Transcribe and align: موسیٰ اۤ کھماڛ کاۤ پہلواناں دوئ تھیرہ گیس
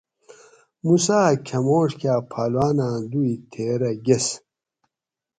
موسیٰ 0.85 1.21
اۤ 1.31 1.37
کھماڛ 1.47 1.89
کاۤ 2.01 2.19
پہلواناں 2.31 2.95
دوئ 3.11 3.33
تھیرہ 3.51 3.91
گیس 4.05 4.27